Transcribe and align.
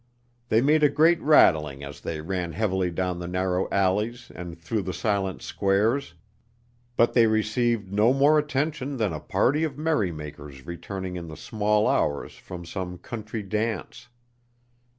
They 0.49 0.61
made 0.63 0.81
a 0.81 0.89
great 0.89 1.21
rattling 1.21 1.83
as 1.83 2.01
they 2.01 2.21
ran 2.21 2.53
heavily 2.53 2.89
down 2.89 3.19
the 3.19 3.27
narrow 3.27 3.69
alleys 3.71 4.31
and 4.33 4.57
through 4.57 4.81
the 4.81 4.95
silent 4.95 5.43
squares, 5.43 6.15
but 6.95 7.13
they 7.13 7.27
received 7.27 7.93
no 7.93 8.11
more 8.11 8.39
attention 8.39 8.97
than 8.97 9.13
a 9.13 9.19
party 9.19 9.63
of 9.63 9.77
merry 9.77 10.11
makers 10.11 10.65
returning 10.65 11.17
in 11.17 11.27
the 11.27 11.37
small 11.37 11.87
hours 11.87 12.33
from 12.33 12.65
some 12.65 12.97
country 12.97 13.43
dance. 13.43 14.07